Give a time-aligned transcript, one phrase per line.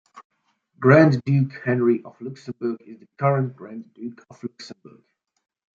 [0.79, 5.03] Grand Duke Henri of Luxembourg is the current Grand Duke of Luxembourg.